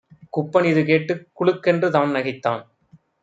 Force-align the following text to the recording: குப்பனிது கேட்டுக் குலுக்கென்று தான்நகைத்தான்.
குப்பனிது 0.37 0.85
கேட்டுக் 0.85 1.27
குலுக்கென்று 1.39 1.89
தான்நகைத்தான். 1.89 2.63